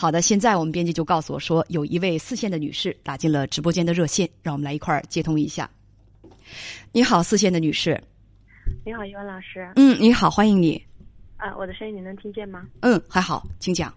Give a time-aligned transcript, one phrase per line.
[0.00, 5.68] 好的，现在我们编辑就告诉我说，有一位四线的女士打进了直播间的热线，让我们来一块儿接通一下。
[6.92, 8.00] 你好，四线的女士。
[8.86, 9.68] 你好，一文老师。
[9.74, 10.80] 嗯，你好，欢迎你。
[11.36, 12.64] 啊，我的声音你能听见吗？
[12.82, 13.92] 嗯，还好，请讲。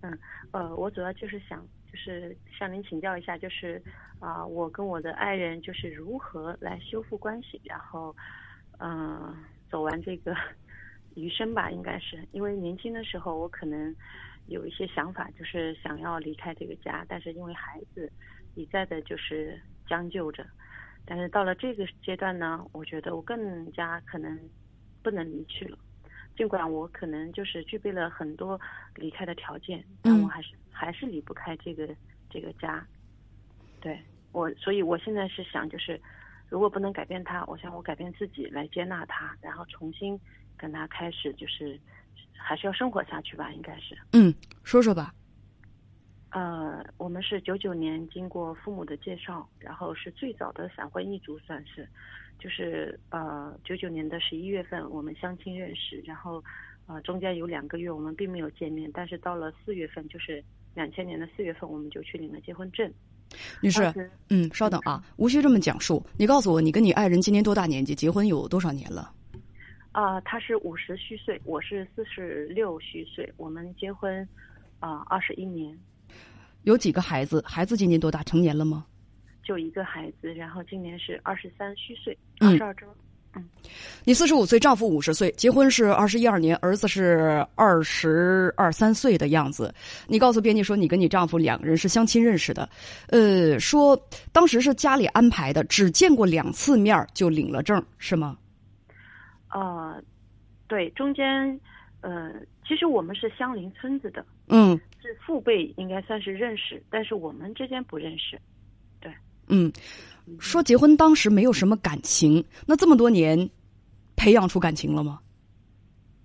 [0.00, 0.18] 嗯，
[0.52, 1.62] 呃，我主要就是想，
[1.92, 3.82] 就是向您请教一下，就是
[4.20, 8.16] 啊，我跟我的爱人就是如何来修复关系，然后，
[8.78, 9.34] 嗯，
[9.70, 10.34] 走完这个
[11.14, 13.94] 余生吧，应该是因为年轻的时候我可能。
[14.48, 18.10] 有一些想法，就是想要离开这个家，但是因为孩子
[18.54, 20.46] 一再的就是将就着，
[21.04, 24.38] 但是到了这个阶段呢，我觉得我更加可能
[25.02, 25.76] 不能离去了。
[26.36, 28.60] 尽管我可能就是具备了很多
[28.94, 31.88] 离开的条件，但我还是还是离不开这个
[32.30, 32.86] 这个家。
[33.80, 33.98] 对
[34.30, 36.00] 我，所以我现在是想，就是
[36.48, 40.16] 如果不能改变他，我想我改变自己来接纳他，然后重新
[40.56, 41.80] 跟他开始就是。
[42.36, 43.96] 还是要生活下去吧，应该是。
[44.12, 45.12] 嗯，说说吧。
[46.30, 51.88] 呃，我们是九九年经过父母的介绍，然后是最早的闪婚一族，算是，
[52.38, 56.42] 就是呃九九年的十一月份我们相亲认识，然后
[56.86, 62.92] 呃中间有两个月我们并没有见面，但是到了四月份，就是两千年的四月份，我们就去领了结婚证。
[63.62, 67.94] 女士，嗯，稍等啊，无需这么讲述，你告诉我，你跟你爱人今年多大年纪？
[67.94, 69.10] 结婚有多少年了？
[69.96, 74.28] 啊，他是五十虚岁，我是四十六虚岁，我们结婚
[74.78, 75.74] 啊二十一年，
[76.64, 77.42] 有几个孩子？
[77.46, 78.22] 孩子今年多大？
[78.24, 78.84] 成年了吗？
[79.42, 82.86] 就一个孩子，然后今年是二十三虚岁，二十二周。
[83.34, 83.42] 嗯，
[84.04, 89.74] 你四十五岁，丈夫五十岁，结婚是二十一二年，儿子是二十二三岁的样子。
[90.06, 92.68] 你告诉编辑说，你跟你丈夫两个人是相亲认识的，
[93.08, 93.98] 呃，说
[94.30, 98.36] 当时是家里安排的，只见过两次面就领了证，是吗？
[99.50, 100.02] 呃，
[100.66, 101.60] 对，中间，
[102.00, 102.32] 呃，
[102.66, 108.38] 其实我们是相邻村子的，嗯，是父辈，应该算是认识，但是我们之间不认识，
[109.00, 109.12] 对，
[109.48, 109.72] 嗯，
[110.38, 113.48] 说结婚当时没有什么感情，那这么多年，
[114.16, 115.20] 培养出感情了吗？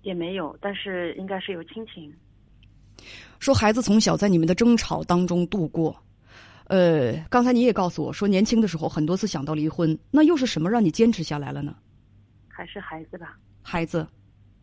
[0.02, 2.12] 也没有，但是应该是有亲情。
[3.38, 5.96] 说孩子从小在你们的争吵当中度过，
[6.66, 11.76] 呃，刚才你也告诉我说，年轻的时候很多次想到离婚，那又是什么让你坚持下来了呢？
[12.62, 14.06] 还是孩子吧，孩子，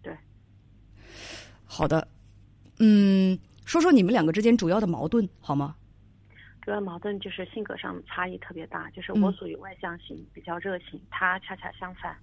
[0.02, 0.18] 对，
[1.66, 2.08] 好的，
[2.80, 5.76] 嗯，说说你们两个之间主要的矛盾好吗？
[6.62, 12.16] 主要矛盾就是性格上差异特别大，就是我属于外向型，比较热情，他恰恰相反。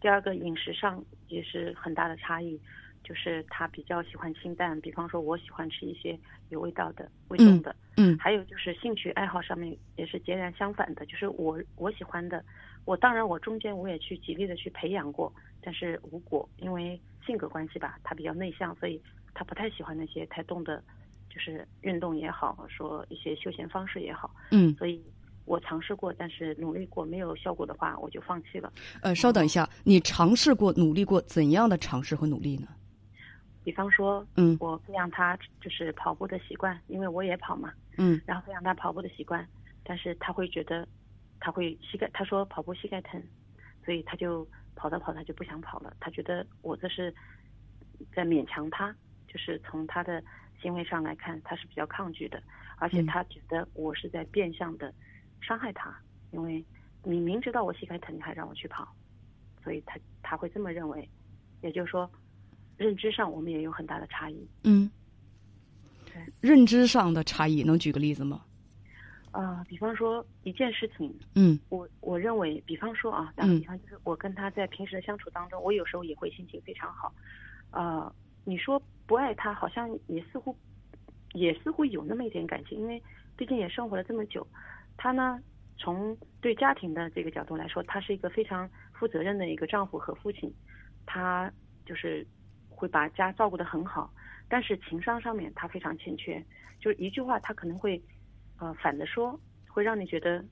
[0.00, 2.56] 第二个饮食上也是很大的差异，
[3.06, 6.18] 就是他比较喜欢清淡，比方说我喜欢吃一些
[6.48, 7.74] 有味道的、味重的。
[7.96, 12.44] 嗯，还有就是兴趣爱好上面也是截然相反的，就是我我喜欢的。
[12.84, 19.00] 我当然，我中间我也去极力的去培养过，但是无果，因为性格关系吧，他比较内向，所以
[19.32, 20.82] 他不太喜欢那些太动的，
[21.30, 25.00] 就是运动也好，说一些休闲方式也好，嗯，所以
[25.44, 28.72] 我尝试过，但是努力过没有效果的话，我就放弃了。
[29.00, 32.68] 呃，稍等一下，你尝试过、努力过怎样的尝试和努力呢？
[33.66, 39.44] 比方说，嗯，我培养他就是跑步的习惯，因为我也跑嘛，嗯，然后培养他跑步的习惯，
[39.82, 40.86] 但是他会觉得。
[41.38, 43.22] 他会膝盖，他说跑步膝盖疼，
[43.84, 44.44] 所以他就
[44.74, 45.94] 跑着跑着就不想跑了。
[46.00, 47.14] 他觉得我这是
[48.14, 48.90] 在勉强他，
[49.28, 50.20] 就是从他的
[50.62, 52.42] 行为上来看，他是比较抗拒的，
[52.78, 54.92] 而且他觉得我是在变相的
[55.42, 55.94] 伤害他，
[56.30, 56.64] 因为
[57.04, 58.88] 你明知道我膝盖疼，你还让我去跑，
[59.62, 61.06] 所以他他会这么认为。
[61.60, 62.10] 也就是说，
[62.76, 64.48] 认知上我们也有很大的差异。
[64.64, 64.90] 嗯，
[66.06, 68.42] 对，认知上的差异，能举个例子吗？
[69.32, 77.12] 啊，比方说一件事情，嗯，我我认为，比方说啊，打个比方，就是我跟他在平时的相处当中，我有时候也会心情非常好，
[77.70, 78.10] 啊，
[78.44, 80.56] 你说不爱他，好像也似乎
[81.34, 83.02] 也似乎有那么一点感情，因为
[83.36, 84.46] 毕竟也生活了这么久，
[84.96, 85.38] 他呢，
[85.76, 90.50] 从对家庭的这个角度来说，他是一个非常负责任的一个丈夫和父亲，
[91.04, 91.52] 他
[91.84, 92.26] 就是
[92.76, 94.08] 会把家照顾得很好，
[94.48, 96.40] 但是情商上面他非常欠缺，
[96.78, 98.00] 就是一句话他可能会。
[98.58, 100.42] 呃，反着说会让你觉得，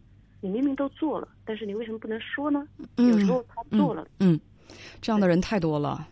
[0.43, 2.69] 你明明都做了，但是你为什么不能说呢？
[2.97, 4.39] 有时候他做了，嗯，
[5.01, 6.07] 这样的人太多了，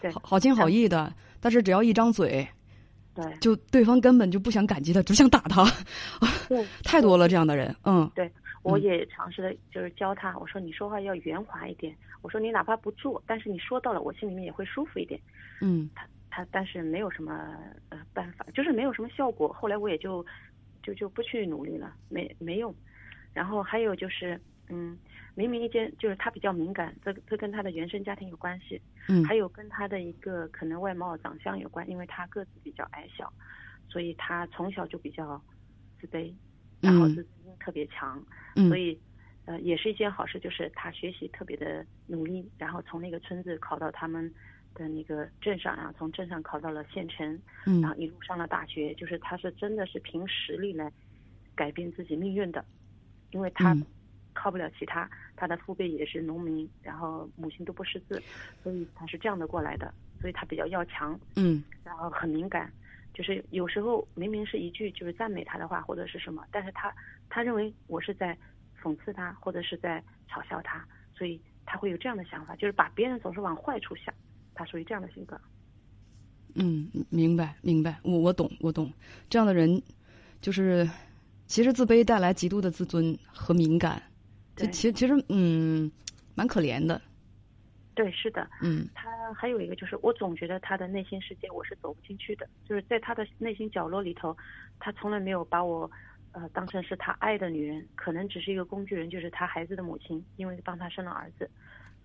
[0.00, 2.46] 对，好心好意的，但是只要一张嘴，
[3.12, 5.64] 对，就对方根本就不想感激他，只想打他，
[6.48, 8.30] 对， 太多了这样的人，嗯，对，
[8.62, 15.20] 我也尝试的就是教他，我说你说话要圆滑一点，我说你哪怕不做，但是你说到了，我心里面也会舒服一点，
[15.60, 17.56] 嗯，他他但是没有什么
[17.90, 20.24] 呃办法，就是没有什么效果，后来我也就。
[20.84, 22.74] 就就不去努力了，没没用。
[23.32, 24.36] 然后还有就是，
[24.68, 24.98] 嗯，
[25.36, 33.32] 明明一件就是他比较敏感，这这跟他的原生家庭有关系，嗯，还有跟他的一个可能外貌长相有关，因为他个子比较矮小，
[33.88, 35.40] 所以他从小就比较
[36.00, 36.34] 自卑，
[36.82, 38.20] 然后自尊心特别强，
[38.68, 38.98] 所以
[39.44, 44.28] 呃也是一件好事，就是他学习特别的努力，然后从那个村子考到他们
[44.74, 47.40] 的那个镇上，然后从镇上考到了县城，
[47.80, 50.92] 然后一路上了大学，就是他是真的是凭实力来
[51.54, 52.64] 改变自己命运的，
[53.30, 53.76] 因为他
[54.32, 58.20] 靠不了其他，他的父辈也是农民，然后母亲都不识字，
[58.62, 62.72] 所以他是这样的过来的，所以他比较要强，嗯，然后很敏感。
[63.14, 66.94] 就是有时候明明是一句就是赞美他的话或者是什么，但是他
[67.28, 68.36] 他认为我是在
[68.82, 74.12] 讽刺他或者是在嘲笑他，所以他会有这样的想法，就是把别人总是往坏处想，
[74.54, 75.40] 他属于这样的性格。
[76.54, 78.92] 嗯，明白明白，我我懂我懂，
[79.30, 79.82] 这样的人
[80.40, 80.88] 就是
[81.46, 84.02] 其实自卑带来极度的自尊和敏感，
[84.54, 85.90] 对，其实其实嗯
[86.34, 87.00] 蛮可怜的。
[87.94, 94.34] 对，是的，嗯，他还有一个就是，我总觉得他的内心世界我是走不进去的，就是在他的内心角落里头，
[94.78, 95.90] 他从来没有把我，
[96.32, 101.50] 呃，当成是他爱的女人，可能只是一个工具人，就是他孩子的母亲，因为帮他生了儿子，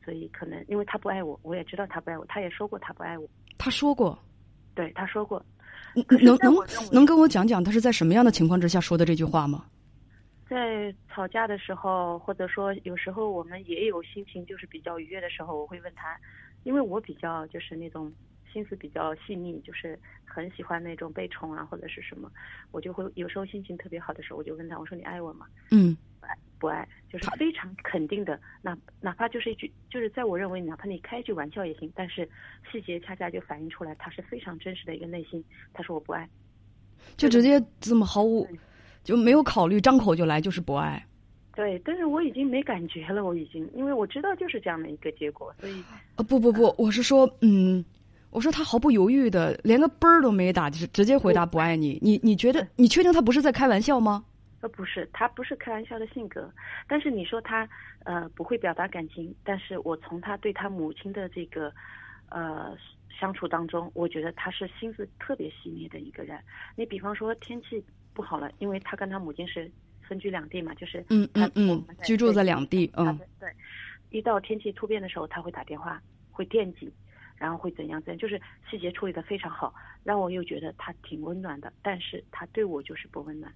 [0.03, 3.25] 所以可能因为他不爱我，我也知道他不爱我，他也说过他不爱我，
[3.57, 4.17] 他说过，
[4.75, 5.41] 对，他说过，
[5.93, 6.53] 能能
[6.91, 9.65] 能跟我讲讲他是在什么样的情况之下说的这句话吗？
[10.49, 16.17] 在吵架的时候，或者说有时候我们也有心情就是比较愉悦的时候，我会问他，
[16.63, 18.11] 因为我比较就是那种
[18.51, 22.31] 心思比较细腻，就是很喜欢那种被宠啊或者是什么，
[22.71, 25.45] 我就会有时候心情特别好的时候，我就问他，我说你爱我吗？
[25.71, 32.27] 嗯，不爱，不爱，就是非常肯定的，哪哪怕就是一句，就是在我认为哪怕你开一句玩笑也行，但是
[32.71, 35.43] 细节恰恰就反映出来他是非常真实的一个内心。
[35.73, 36.29] 他说我不爱，
[37.17, 38.47] 就直接这么毫无。
[39.07, 41.01] 就没有考虑，张口就来就是不爱。
[41.55, 45.81] 对，但是我已经没感觉了，我已经，因为我知道就是这样的一个结果，所以。
[46.17, 47.83] 呃，不不不，我是说，嗯，
[48.31, 51.97] 我说他毫不犹豫的，连个啵儿都没打，就是直接回答不爱你。
[52.01, 54.25] 你你觉得，你确定他不是在开玩笑吗？
[54.59, 56.51] 呃，不是，他不是开玩笑的性格。
[56.85, 57.65] 但是你说他
[58.03, 61.71] 呃不会表达感情，但是我从他对他母亲的这个
[62.27, 62.75] 呃
[63.19, 66.39] 相处当中，我觉得他是心思特别细腻的一个人。
[66.75, 67.83] 你比方说天气。
[68.13, 69.71] 不好了，因为他跟他母亲是
[70.01, 73.47] 分居两地嘛，就是嗯嗯嗯，居住在两地，嗯，对，
[74.09, 76.91] 一到天气突变的时候，他会打电话，会惦记，
[77.35, 79.71] 然后会怎样怎样，就是细节处理的非常好，
[80.03, 83.53] 让我又觉得他挺温暖的，但是他对我就是不温暖，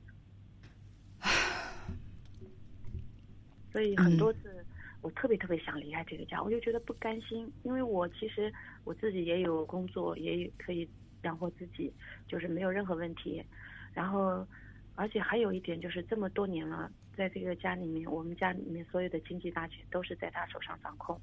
[3.73, 4.63] 所以很多次
[5.01, 8.53] 我特别特别想离开这个家，我就觉得不甘心，因为我其实
[8.83, 10.87] 我自己也有工作，也可以
[11.23, 11.91] 养活自己，
[12.27, 13.43] 就是没有任何问题。
[13.93, 14.45] 然后，
[14.95, 21.19] 而且还有一点就是，这么多年了，在这个家里面，我们家里面所有的经济大权都是在他手上掌控。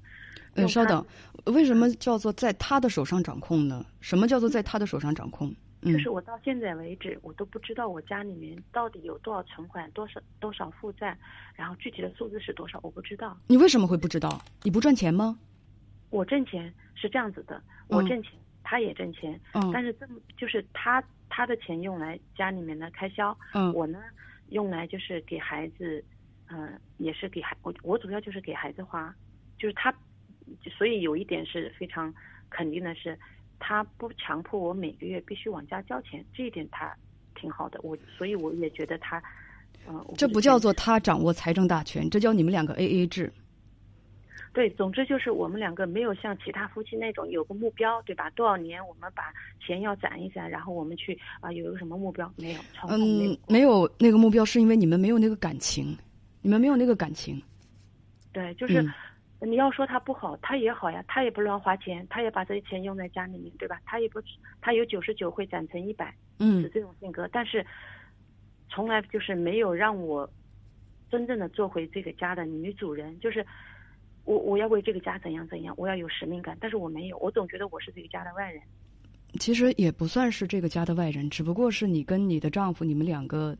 [0.55, 1.05] 呃，稍等，
[1.45, 3.85] 为什么叫做在他的手上掌控呢？
[4.01, 5.53] 什么叫做在他的手上掌控？
[5.81, 11.17] 就是我到现在为止，我都不知道我家里面到底有多少存款，多少多少负债，
[11.55, 13.37] 然后具体的数字是多少，我不知道。
[13.47, 14.41] 你为什么会不知道？
[14.63, 15.39] 你不赚钱吗？
[16.09, 18.33] 我挣钱是这样子的，我挣钱，
[18.63, 21.03] 他也挣钱，嗯，但是这么就是他。
[21.31, 23.99] 他的钱用来家里面的开销，嗯，我呢
[24.49, 26.03] 用来就是给孩子，
[26.49, 29.15] 嗯，也是给孩我我主要就是给孩子花，
[29.55, 29.93] 就是他，
[30.75, 32.11] 所以有一点是非常
[32.49, 33.17] 肯定的是，
[33.59, 36.95] 他不强迫我每个月必须往家交钱，这一点他
[37.35, 39.21] 挺好的，我所以我也觉得他，
[39.87, 43.31] 嗯，这不叫做他掌握财政大权，这叫你们两个 A A 制。
[44.51, 48.31] 对，总之就是我们两个没有像其他夫妻那种有个目标，对吧？
[48.31, 49.31] 多少年我们把
[49.63, 52.29] 钱要攒一攒，然后我们去啊有一个什么目标？
[52.35, 55.95] 没有，嗯，没有那个目标，是因为你们没有那个感情，
[56.41, 57.39] 你们没有那个感情。
[58.33, 58.83] 对，就是
[59.41, 63.79] 你要说他不好，他也好呀，他也不乱花钱，他也把这些钱用在家里面，对吧？
[63.85, 64.21] 他也不，
[64.61, 67.65] 他有九十九会攒成一百，嗯，是这种性格，但是
[68.69, 70.29] 从来就是没有让我
[71.09, 73.45] 真正的做回这个家的女主人，就是。
[74.25, 78.61] 我我要为这个家怎样怎样，我要有使命感，但是我没有，我总觉得我是这个家的外人。
[79.39, 83.57] 其实也不算是这个家的外人，只不过是你跟你的丈夫，你们两个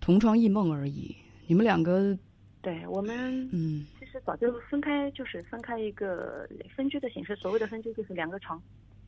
[0.00, 1.14] 同床异梦而已。
[1.46, 2.16] 你们两个，
[2.62, 7.34] 对我们，嗯，其实早就分开，就是分开一个分居的形式。
[7.34, 8.62] 所谓的分居就是两个床。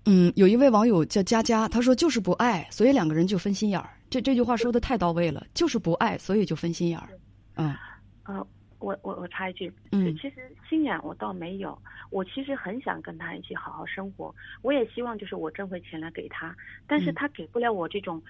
[0.07, 3.89] 嗯，有一位网友叫佳佳，他说就是不爱，所以两个人就分心眼儿。
[4.11, 7.09] 这这句话说的太到位了，就是不爱，所以就分心眼儿。
[7.57, 7.75] 嗯，
[8.23, 8.45] 啊。
[8.81, 10.35] 我我我插一句，嗯，其实
[10.69, 11.79] 心眼我倒没有，
[12.11, 16.55] 我其实很想跟他一起好好生活，我也希望就是我挣回钱来给他，
[16.87, 18.23] 但是他给不了我这种，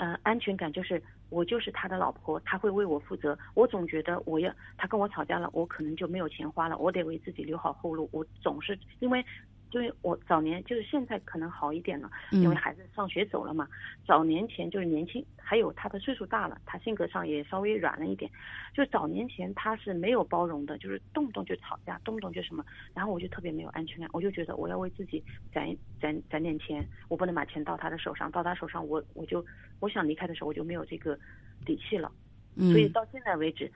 [0.00, 9.22] 呃，安全感，就是我就是他的老婆，他会为我负责，我总觉得我要他跟我吵架了，我可能就没有钱花了，我得为自己留好后路，我总是因为
[9.70, 13.68] 就是我早年就是现在可能好一点了，嗯因为孩子上学走了嘛。
[14.04, 18.30] 早年前就是年轻，还有他的岁数大了，他性格上也稍微软了一点。
[18.74, 25.22] 就是早年前他是没有包容的，就是动不动就吵架，动不动就什么，然后我就特别没有安全感，我就觉得我要为自己
[25.52, 25.64] 攒
[26.00, 29.44] 攒攒点钱，我不能把钱到他的手上，到他手上我我就
[29.78, 31.18] 我想离开的时候我就没有这个
[31.64, 32.10] 底气了。
[32.56, 33.70] 嗯，所以到现在为止，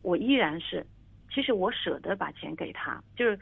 [0.00, 0.86] 我依然是，
[1.30, 3.38] 其实我舍得把钱给他，就是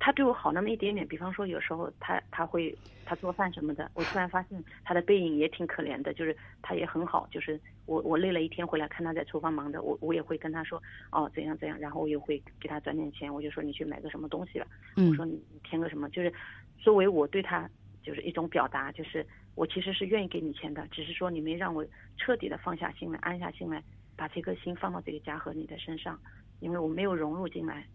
[0.00, 1.06] 他对我好那么一点点。
[1.06, 14.66] 比方说，有时候他他会他做饭什么的，我突然发现他的背影也挺可怜的，就是他也很好，就是我我累了一天回来看他在厨房忙的，我我也会跟他说哦怎样怎样，然后我也会给他转点钱，我就说你去买个什么东西吧，
[14.96, 16.32] 嗯我说你你添个什么，就是
[16.78, 17.68] 作为我对他
[18.02, 23.82] 就是一种表达，就是我其实是愿意给你钱的，只是说你没让我彻底的放下心来，安下心来，
[24.16, 26.18] 把这颗心放到这个家和你的身上，
[26.60, 27.86] 因为我没有融入进来，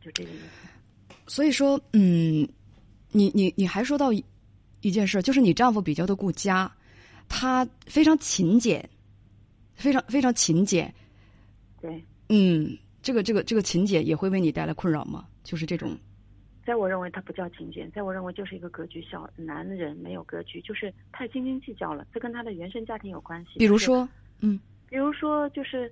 [0.00, 0.68] 就这个意思。
[1.26, 2.46] 所以说，嗯，
[3.10, 4.24] 你你你还说到一
[4.80, 6.70] 一件事，就是你丈夫比较的顾家，
[7.28, 8.88] 他非常勤俭，
[9.74, 10.92] 非常非常勤俭。
[11.80, 15.26] 对，嗯，这个这个这个勤俭也会为你带来困扰吗？
[15.44, 15.96] 就是这种，
[16.64, 23.58] 在我认为他不叫勤俭，在我认为就是一个格局小，男人没有格局，就是太斤斤计较了，这跟他的原生家庭有关系。
[23.58, 24.08] 比如说，
[24.40, 25.90] 嗯比如说，就是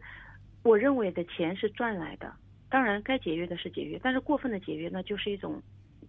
[0.63, 2.33] 我认为的钱是赚来的，
[2.71, 5.61] 当然该节约的是节约，但是过分的节约那就是一种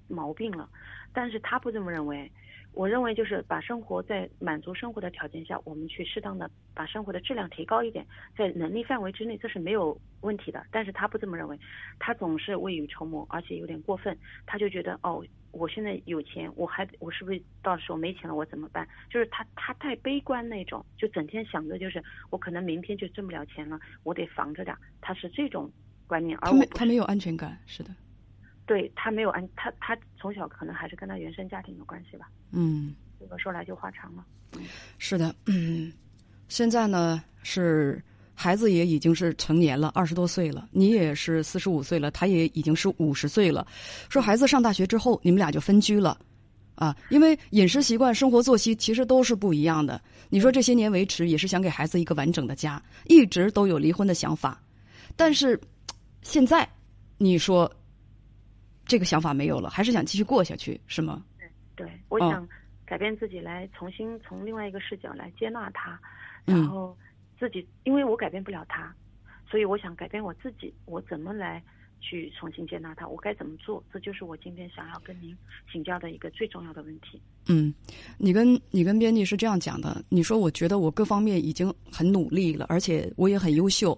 [0.08, 0.70] 毛病了。
[1.12, 2.32] 但是他不这么认为，
[2.74, 8.06] 我认为就是把生活在满足生活的条件下，我们去适当的把生活的质量提高一点，
[8.38, 10.65] 在能力范围之内，这是没有问题的。
[10.72, 11.60] 但是他不这么认为，
[12.00, 15.25] 他总是未雨绸缪，而且有点过分，他就觉得哦。
[15.53, 18.88] 我现在有钱，我还我是不是到时候没钱了，我怎么办？
[19.10, 24.74] 就是他他太悲观那种，就整天想着就是我可能明天就挣不了钱了，我得防着点。
[25.01, 25.70] 他是这种
[26.12, 27.96] 观念，而他没有安全感，是的，
[28.65, 32.30] 对他没有安，他他从小可能还是跟他原生家庭有关系吧。
[32.51, 34.25] 嗯，这个说来就话长了。
[34.98, 35.89] 是的，嗯，
[36.50, 38.03] 现在呢是
[38.34, 43.65] 孩子也已经是成年了，二十多岁了，你也是四十五岁了，他也已经是五十岁了。
[44.10, 46.20] 说孩子上大学之后，你们俩就分居了，
[46.75, 50.01] 啊，因为饮食习惯、生活作息其实都是不一样的。
[50.30, 54.62] 你说这些年维持也是想给孩子一个完整的家，一直都有离婚的想法，
[55.15, 55.60] 但是
[56.22, 56.68] 现在
[57.18, 57.72] 你说
[58.86, 61.24] 这个想法没有了，还是想继续过下去，是吗？
[61.75, 62.48] 对，我哦想
[62.86, 66.00] 改变自己，来重新从另外一个视角来接纳他，
[66.46, 66.96] 嗯然后
[67.40, 68.94] 自己，因为我改变不了他，
[69.50, 71.63] 所以我想改变我自己，我怎么来
[72.01, 73.08] 去重新接纳他？
[73.08, 73.81] 我该怎么做？
[73.93, 75.34] 这就是我今天想要跟您
[75.72, 77.22] 请教的一个最重要的问题。
[77.48, 77.74] 嗯，
[78.17, 83.98] 你跟你跟编辑是这样讲的，你说我觉得我各方面已经很努力了，而且我也很优秀，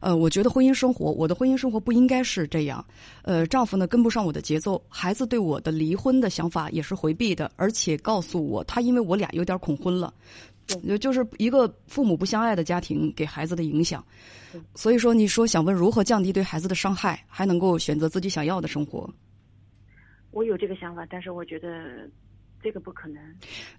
[0.00, 2.84] 呃，我觉得婚姻生活，我的婚姻生活不应该是这样，
[3.22, 10.12] 呃，丈夫呢跟不上我的节奏，孩子对我的离婚的想法也是回避的，而且告诉我他因为我俩有点恐婚了，
[10.66, 14.04] 就就是一个父母不相爱的家庭给孩子的影响，
[14.74, 19.08] 所以说你说想问如何降低对孩子的伤害，还能够选择自己想要的生活，
[20.30, 22.08] 我有这个想法，但是我觉得
[22.62, 23.22] 这个不可能。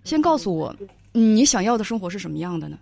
[0.04, 0.76] 先告诉我，
[1.14, 2.78] 嗯你想要的生活是什么样的呢？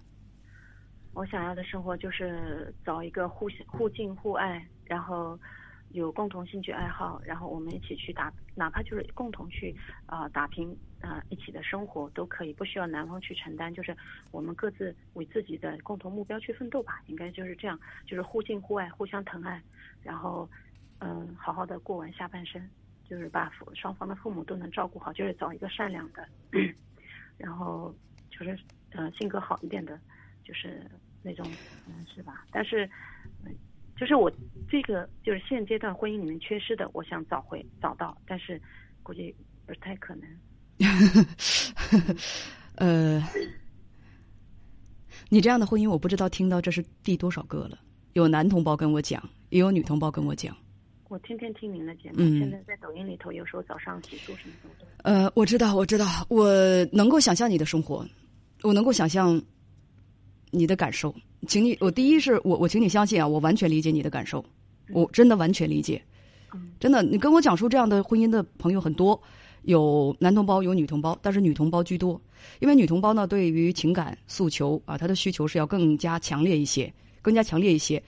[1.14, 5.38] 我想要的生活就是找一个互互敬互爱，然后
[5.92, 13.96] 有共同兴趣爱好，然后我们一起去打，哪怕就是共同去啊、呃打拼啊、呃一起的生活都可以，不需要男方去承担，就是
[14.32, 19.62] 我们各自为自己的共同目标去奋斗吧，应该就是这样，就是互敬互爱，互相疼爱，
[20.02, 20.50] 然后
[21.00, 22.70] 嗯、好好的过完下半生，
[23.04, 26.28] 就是把双方的父母都能照顾好，就是找一个善良的，
[27.38, 27.94] 然后
[28.30, 28.58] 就是
[28.92, 30.00] 呃性格好一点的，
[30.44, 30.90] 就是
[31.24, 31.58] 那种
[32.08, 32.46] 是吧？
[32.52, 32.86] 但是，
[33.44, 33.58] 嗯
[33.98, 34.32] 就是我
[34.68, 38.60] 这个就是现阶段婚姻里面缺失的，我想找回找到，但是
[39.04, 40.42] 估计不太可能。
[42.76, 43.24] 呃，
[45.30, 47.78] 你这样的婚姻，我不知道听到这是第多少个了。
[48.14, 50.56] 有男同胞跟我讲，也有女同胞跟我讲。
[51.08, 54.86] 我天天听您的节目，嗯现在在抖音里头，有时候早上洗漱什么的。
[55.04, 56.48] 呃，我知道，我知道，我
[56.92, 58.06] 能够想象你的生活，
[58.62, 59.42] 我能够想象
[60.52, 61.14] 你的感受。
[61.48, 64.44] 请你，我第一是我，我请你相信啊，我完全理解你的感受，
[64.90, 66.02] 我真的完全理解。
[66.54, 69.22] 嗯真的，你跟我讲述这样的婚姻的朋友很多，
[69.64, 72.20] 有男同胞，有女同胞，但是女同胞居多，
[72.60, 76.92] 因为女同胞呢，对于情感诉求啊，她的需求是要更加强烈一些，
[77.22, 78.02] 更加强烈一些，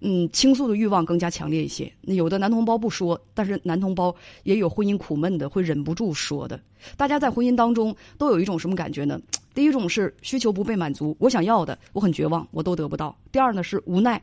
[0.00, 1.92] 嗯，倾诉的欲望更加强烈一些。
[2.02, 4.14] 有的男同胞不说，但是男同胞
[4.44, 6.60] 也有婚姻苦闷的，会忍不住说的。
[6.96, 9.20] 大家在婚姻当中都有一种什么感觉呢？
[9.52, 14.22] 第一种是需求不被满足，我想要的，我很绝望，我都得不到；第二呢是无奈。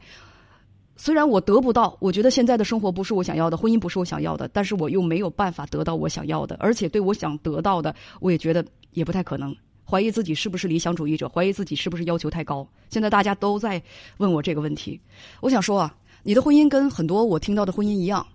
[0.98, 9.56] 虽然我得不到，我觉得现在的生活不是我想要的，婚姻不是我想要的，但是我又没有办法得到我想要的，而且对我想得到的，我也觉得也不太可能。
[9.90, 12.68] 怀疑自己是不是理想主义者，怀疑自己是不是要求太高。
[12.90, 13.82] 现在大家都在
[14.18, 15.00] 问我这个问题，
[15.40, 18.26] 我想说啊，你的婚姻跟很多我听到的婚姻一样，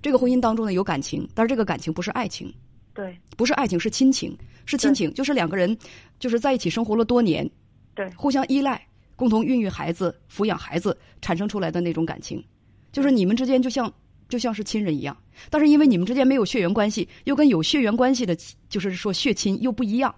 [0.00, 2.50] 这个婚姻当中呢有感情，但是这个感情不是爱情，
[2.94, 5.76] 对，不是爱情，是亲情，是亲情，就是两个人
[6.18, 7.50] 就是在一起生活了多年，
[7.94, 8.82] 对，互相依赖，
[9.22, 12.44] 共同孕育孩子、抚养孩子产生出来的那种感情，
[12.90, 13.88] 就是你们之间就像
[14.28, 15.16] 就像是亲人一样，
[15.48, 18.36] 但是因为你们之间没有血缘关系，又跟有血缘关系的，
[18.68, 20.12] 就是说血亲又不一样。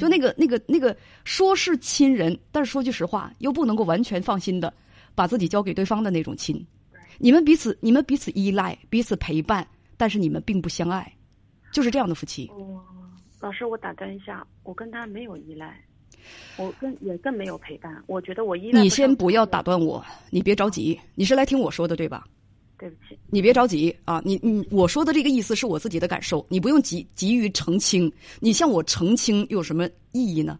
[0.00, 4.74] 就那个、那个、那个，说是亲人，但是说句实话，又不能够完全放心的
[5.14, 6.60] 把自己交给对方的那种亲。
[7.18, 9.64] 你们彼此、你们彼此依赖、彼此陪伴，
[9.96, 11.14] 但是你们并不相爱，
[11.72, 12.50] 就是这样的夫妻。
[13.38, 15.80] 老师，我打断一下，我跟他没有依赖，
[16.56, 18.02] 我更也更没有陪伴。
[18.06, 18.82] 我觉得我依赖。
[18.82, 22.24] 你先不要打断我，你别着急，你是来听我说的对吧？
[22.76, 24.20] 对不起，你别着急啊！
[24.24, 28.12] 你你我说的这个意思是我自己的感受，你不用急急于澄清。
[28.40, 30.58] 你向我澄清有什么意义呢？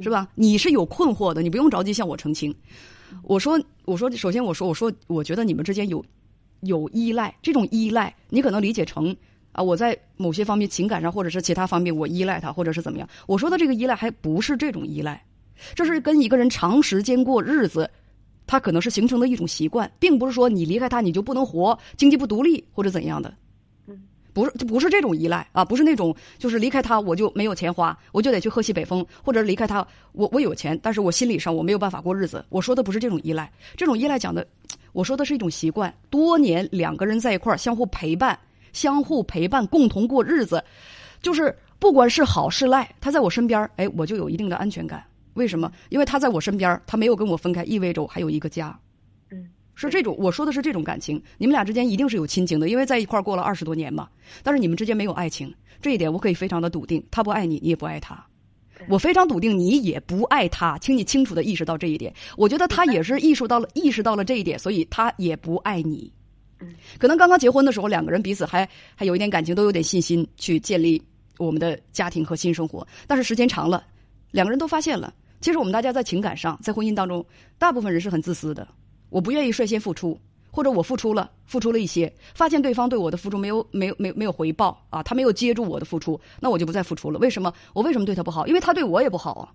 [0.00, 0.28] 是吧？
[0.34, 2.54] 你是有困惑的，你不用着急向我澄清。
[3.22, 6.04] 我说我说，首先我说我说，我觉得你们之间有
[6.60, 9.16] 有依赖，这种依赖你可能理解成
[9.54, 13.08] 啊，我在某些方面情感上或者是其他方面我依赖他，或者是怎么样。
[13.26, 15.24] 我说的这个依赖还不是这种依赖，
[15.74, 17.88] 这是跟一个人长时间过日子。
[18.46, 23.34] 他可能是形成的一种习惯，并不是说你离开他你就不能活，经济不独立或者怎样的，
[23.86, 23.98] 嗯，
[24.34, 32.44] 不是不是这种依赖啊，不是那种就是离开他我就没有钱花，我就得去喝西北风，或者离开他我我有钱，但是我心理上我没有办法过日子。
[32.50, 34.46] 我说的不是这种依赖，这种依赖讲的，
[34.92, 38.38] 我说的是一种习惯，多年两个人在一块儿相互陪伴，
[38.74, 40.62] 相互陪伴共同过日子，
[41.22, 45.02] 就是不管是好是赖，他在我身边，哎，我就有一定的安全感。
[45.32, 45.72] 为什么？
[45.88, 48.78] 因为他在我身边，他没有跟我分开，意味着我还有一个家。
[49.30, 51.20] 嗯，是这种，我说的是这种感情。
[51.38, 54.08] 你们俩之间一定是有亲情的，因为在一块儿过了二十多年嘛。
[54.42, 57.04] 但是你们之间没有爱情，这一点我可以非常的笃定。
[57.10, 58.24] 他不爱你，你也不爱他。
[58.88, 62.12] 我非常笃定，你也不爱他，请你清楚的意识到这一点。
[62.36, 66.12] 我觉得他也是意识到了，意识到了这一点，所以他也不爱你。
[66.98, 71.02] 可能刚刚结婚的时候，两个人彼此还还有一点感情，都有点信心去建立
[71.38, 72.86] 我们的家庭和新生活。
[73.06, 73.84] 但是时间长了，
[74.30, 75.12] 两个人都发现了。
[75.40, 77.24] 其实我们大家在情感上，在婚姻当中，
[77.58, 78.66] 大部分人是很自私的。
[79.10, 80.18] 我不愿意率先付出，
[80.50, 87.18] 或者我付出了，付出了一些，发现对方对我的付出没有没有没有没有回报啊，他没有接住我的付出，那我就不再付出了。
[87.18, 87.52] 为什么？
[87.74, 88.46] 我为什么对他不好？
[88.46, 89.52] 因为他对我也不好啊。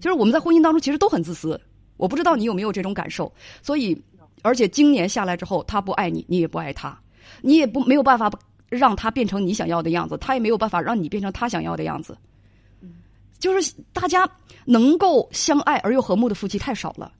[0.00, 1.58] 就是我们在婚姻当中其实都很自私。
[1.96, 3.32] 我不知道你有没有这种感受。
[3.62, 3.96] 所以，
[4.44, 6.96] 而且今年下来之后，他不爱你，你也不爱他，
[7.40, 8.30] 你也不没有办法
[8.68, 12.14] 让他变成你想要的样子，他也没有办法让你变成他想要的样子。
[13.38, 14.28] 就是大家
[14.66, 17.10] 能够相爱而又和睦的夫妻太少了，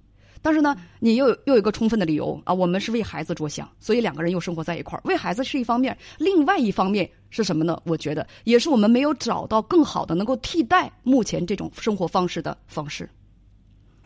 [0.43, 5.03] 但是呢，你又又有一个充分的理由啊，我们是为孩子着想，所以两个人又生活在一块儿。
[5.05, 7.81] 为孩子是一方面，另外一方面是什么呢？
[7.85, 13.09] 我觉得也是我们没有找到更好的能够替代目前这种生活方式的方式，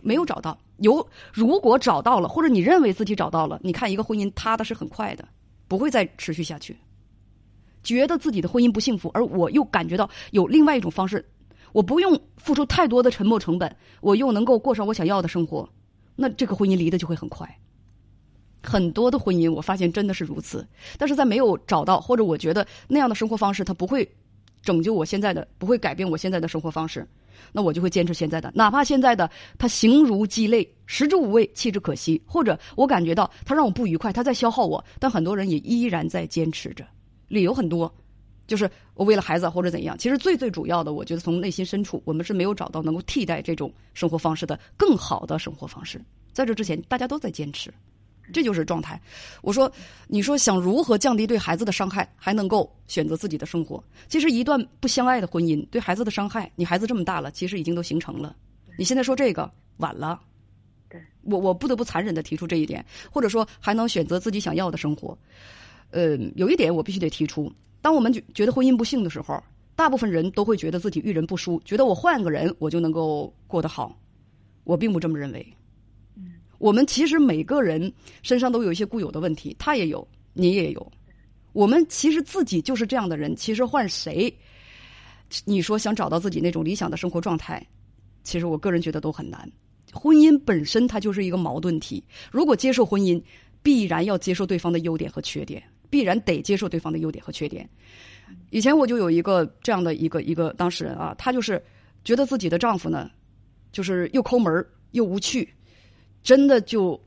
[0.01, 0.59] 没有找到。
[0.79, 5.27] 有如果找到了，或者你认为自己找到了，你看一个婚姻塌的是很快的，
[5.67, 6.77] 不会再持续下去。
[7.83, 11.25] 觉得自己的婚姻不幸福，而我又感觉到有另外一种方式。
[11.73, 15.69] 我不用付出太多的沉没成本，我又能够过上我想要的生活，
[16.17, 17.59] 那这个婚姻离的就会很快。
[18.63, 20.67] 很多的婚姻，我发现真的是如此。
[20.97, 24.09] 但是在没有找到或者我觉得那样的生活方式，它不会
[24.63, 27.07] 拯救我现在的，不会改变我现在的生活方式，
[27.53, 36.85] 那我就会坚持现在的，哪怕现在的它形如鸡肋，食之无味，弃之可惜，或者我感觉到它让我不愉快，它在消耗我，但很多人也依然在坚持着，
[37.29, 37.93] 理由很多。
[38.47, 46.01] 就是我为了孩子或者怎样，其实最最主要的，我觉得从内心深处，我们是没有找到能够替代这种生活方式的更好的生活方式。
[46.33, 47.71] 在这之前，大家都在坚持，
[48.33, 49.01] 这就是状态。
[49.43, 49.71] 我说，
[50.07, 53.83] 你说想如何降低对孩子的伤害，还能够选择自己的生活？
[54.09, 58.37] 其实一段不相爱的婚姻对孩子的伤害，你孩子这么大了，其实已经都形成了。
[58.79, 60.21] 你现在说这个晚了，
[60.89, 65.17] 对我我不得不残忍的提出这一点，或者说还能选择自己想要的生活。
[65.91, 67.53] 呃，有一点我必须得提出。
[67.81, 69.43] 当我们觉觉得婚姻不幸的时候，
[69.75, 73.97] 大部分人都会觉得自己遇人不淑，觉得我换个人我就能够过得好。
[74.65, 75.47] 我并不这么认为。
[76.59, 77.93] 我们其实每个人
[78.23, 80.93] 身上都有一些固有的问题，他也有，你也有。
[81.53, 84.33] 我们其实自己就是这样的人，其实换谁，
[85.45, 87.67] 你说想找到自己那种理想的生活状态，
[88.23, 89.51] 其实我个人觉得都很难。
[89.93, 93.21] 婚姻本身它就是一个矛盾体，如果接受婚姻，
[93.63, 95.63] 必然要接受对方的优点和缺点。
[95.91, 97.67] 必然得接受对方的优点和缺点。
[98.51, 101.65] 以前我就有一个这样的一个一个当事人啊，她就是
[102.05, 103.11] 觉得自己的丈夫呢，
[103.73, 105.49] 就是又抠门又无趣，
[106.23, 107.01] 真的就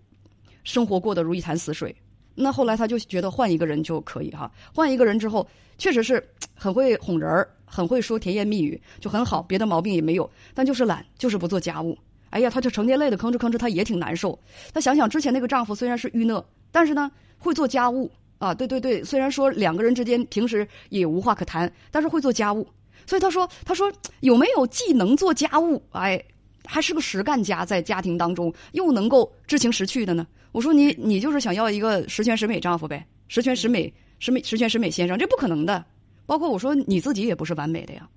[0.63, 1.95] 生活过得如一潭死水。
[2.34, 5.45] 那后来他就觉得换一个人就可以哈，换一个人之后，
[5.78, 11.97] 确实是很会哄人儿，很会说甜言蜜语，就很好，别的毛病也没有，但就是懒，就是不做家务。
[12.30, 14.39] 哎呀，她就成天累得吭哧吭哧，她也挺难受。
[14.74, 22.65] 她想想之前那个丈夫虽然是郁讷，但是呢会做家务啊，对对对，虽然说两个人之间平时也无话可谈，但是会做家务。
[23.06, 26.24] 所以她说，她说有没有既能做家务，哎，
[26.72, 30.26] 还是个实干家，在家庭当中又能够知情识趣的呢？
[30.54, 35.84] 我说你你就是想要一个十全十美丈夫呗，十全十美十美十全十美先生，这不可能的。
[36.26, 38.08] 包括我说你自己也不是完美的呀，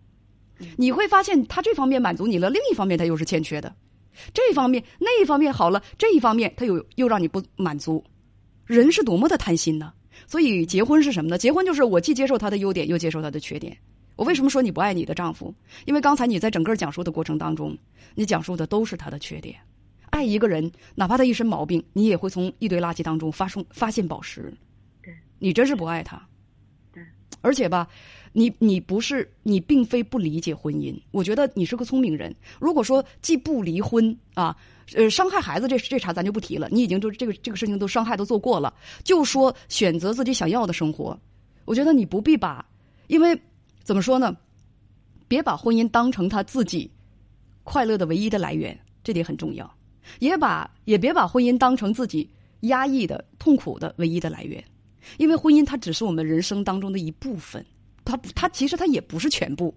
[0.76, 3.74] 你会发现他这方面满足你了，另一方面他又是欠缺的。
[4.32, 8.04] 这一方面那一方面好了，这一方面他又又让你不满足。
[8.66, 9.92] 人是多么的贪心呢？
[10.28, 11.36] 所以结婚是什么呢？
[11.36, 13.76] 结婚就是我既接受他的优点，又接受他的缺点。
[14.16, 15.52] 我为什么说你不爱你的丈夫？
[15.86, 17.76] 因为刚才你在整个讲述的过程当中，
[18.14, 19.56] 你讲述的都是他的缺点。
[20.10, 24.52] 爱一个人，哪怕他一身毛病，你也会从一堆垃圾当中发生发现宝石。
[25.02, 26.24] 对，你真是不爱他。
[26.92, 27.02] 对，
[27.40, 27.88] 而且吧，
[28.32, 32.32] 你你不是你并非不理解婚姻，我觉得你是个聪明人。
[32.60, 34.56] 如果说既不离婚啊，
[34.94, 38.72] 呃，伤害孩子这这茬咱就不提了，你已经就这个这个事情都伤害都做过了，
[39.02, 41.18] 就说选择自己想要的生活，
[41.64, 42.64] 我觉得你不必把，
[43.08, 43.36] 因为
[43.84, 44.34] 怎么说呢，
[45.28, 46.90] 别把婚姻当成他自己
[47.62, 49.72] 快乐的唯一的来源，这点很重要。
[50.18, 52.28] 也把也别把婚姻当成自己
[52.60, 54.62] 压抑的、痛苦的唯一的来源，
[55.18, 57.64] 因为婚姻它只是我们人生当中的一部分，
[58.04, 59.74] 它它其实它也不是全部，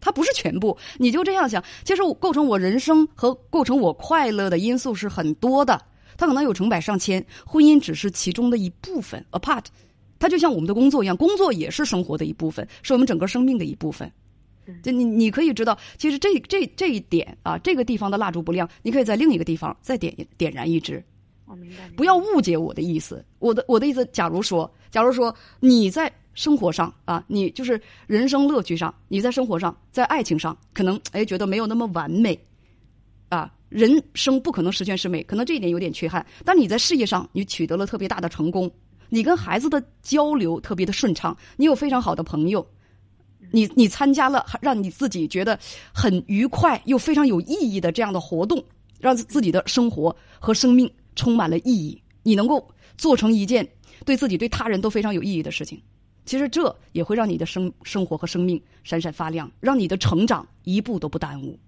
[0.00, 0.76] 它不是全部。
[0.98, 5.80] 你就这样想，其实构成我人生和构成我快乐的因素是很多的，
[6.16, 9.64] 它可能有成百上千，婚姻只是其中的一部分，a part。
[10.18, 14.10] 它就像我们的工作一样，工作也是生活的一部分，是我们整个生命的一部分。
[14.82, 21.02] 就你，你可以知道，其实这这这一点啊，这个地方的蜡烛不亮，你可以在另一个地方再点点燃一支。
[21.46, 21.88] 我明白。
[21.96, 32.38] 不要误解我的意思，我的我的意思，假如说，假如说你在生活上啊，你就是人生乐趣上，你在生活上，在爱情上，可能哎觉得没有那么完美，
[33.30, 36.24] 啊，人生不可能十全十美，可能这一点有点缺憾。
[36.44, 38.70] 但你在事业上，你取得了特别大的成功，
[39.08, 42.66] 你跟孩子的交流特别的顺畅，你有非常好的朋友。
[43.50, 45.58] 你你参加了让你自己觉得
[45.92, 48.62] 很愉快又非常有意义的这样的活动，
[49.00, 52.02] 让自己的生活和生命充满了意义。
[52.22, 52.68] 你能够
[52.98, 53.66] 做成一件
[54.04, 55.80] 对自己对他人都非常有意义的事情，
[56.26, 61.58] 其实这也会让你的生生活和生命闪闪发亮，让你的成长一步都不耽误。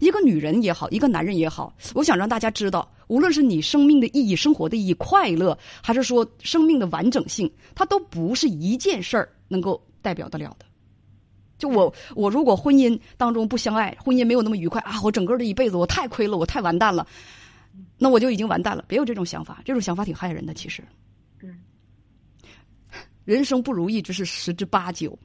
[0.00, 10.66] 一个女人也好，一个男人也好，我想让大家知道，无论是你生命的意义、生活的意义、快乐，还是说生命的完整性，它都不是一件事儿能够代表得了的。
[11.56, 17.06] 就我，我如果婚姻当中不相爱，婚姻没有那么愉快啊，我整个的一辈子我太亏了，我太完蛋了，
[17.96, 18.84] 那我就已经完蛋了。
[18.88, 20.52] 别有这种想法，这种想法挺害人的。
[20.52, 20.82] 其实，
[21.42, 21.60] 嗯，
[23.24, 25.16] 人生不如意之事十之八九。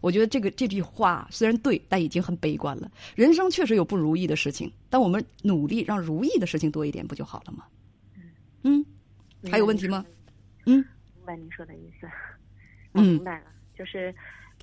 [0.00, 2.90] 我觉得这个这句话虽然对，但已经很悲观了。
[3.14, 7.64] 人生确实有不如意的事情，但我们努力让如意的事情多一点，不就好了吗？
[8.62, 8.84] 嗯，
[9.50, 10.04] 还有问题吗？
[10.66, 10.84] 嗯，
[11.16, 12.08] 明白您说的意思。
[12.92, 13.46] 我明白了，
[13.76, 14.14] 就是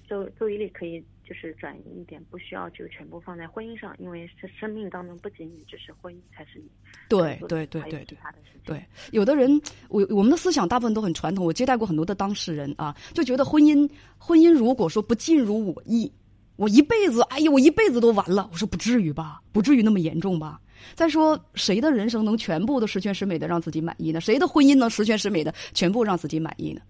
[0.07, 1.03] 周周一力可以。
[1.27, 6.65] 就是转移一点，不需要就全部放在婚姻上，因为生生命当中不仅仅只是婚姻才是你。
[7.09, 8.17] 对对对对对。
[8.63, 11.45] 对，有的人，我我们的思想大部分都很传统。
[11.45, 16.11] 我接待过很多的当事人啊，就觉得婚姻婚姻如果说不尽如我意，
[16.55, 18.49] 我一辈子，哎呀，我一辈子都完了。
[18.51, 20.59] 我说不至于吧，不至于那么严重吧。
[20.95, 24.19] 再说，谁的人生能全部都十全十美的让自己满意呢？
[24.19, 26.81] 谁的婚姻能十全十美的全部让自己满意呢？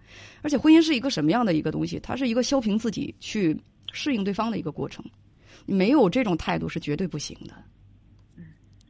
[0.43, 1.99] 而且婚姻是一个什么样的一个东西？
[1.99, 3.59] 它是一个消平自己去。
[3.91, 5.03] 适应对方的一个过程，
[5.65, 7.53] 没有这种态度是绝对不行的。
[8.35, 8.45] 嗯，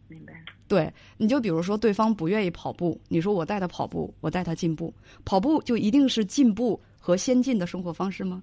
[0.08, 0.34] 明白。
[0.68, 8.42] 对，你就比如说，对方不愿意跑步，你说我带他跑步，我带他进步，跑步就一定是进步和先进的生活方式吗？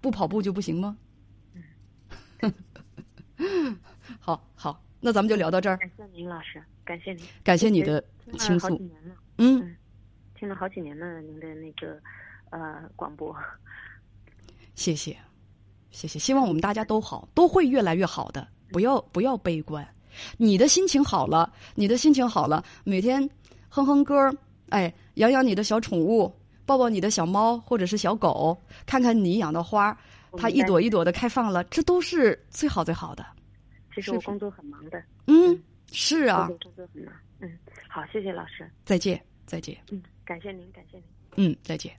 [0.00, 0.96] 不跑步就不行吗？
[3.38, 3.76] 嗯，
[4.20, 5.76] 好好，那咱们就聊到这儿。
[5.78, 8.04] 感谢您，老师，感谢您，感谢你的
[8.38, 8.80] 倾诉。
[9.38, 9.74] 嗯，
[10.34, 12.00] 听了好几年了，您的那个
[12.50, 13.34] 呃广播。
[14.76, 15.16] 谢谢。
[15.94, 18.46] 谢谢，希望我们大家都好，都会越来越好的。
[18.72, 19.86] 不要不要悲观，
[20.36, 23.28] 你的心情好了，你的心情好了，每天
[23.68, 24.14] 哼哼歌
[24.70, 26.34] 哎，养养你的小宠物，
[26.66, 29.96] 抱抱你的小猫或者是小狗，看看你养的花，
[30.36, 33.24] 它一朵一朵的开放了，这都是最好最好的。
[33.94, 35.00] 其实我工作很忙的。
[35.28, 35.56] 嗯，
[35.92, 36.48] 是啊。
[36.48, 37.14] 工作很忙。
[37.38, 38.68] 嗯，好，谢谢老师。
[38.84, 39.76] 再见，再见。
[39.92, 41.04] 嗯，感谢您，感谢您。
[41.36, 41.92] 嗯，再见。